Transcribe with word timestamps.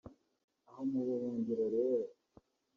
Aho 0.67 0.81
mu 0.91 0.99
buhungiro 1.07 1.65
rero 1.75 2.07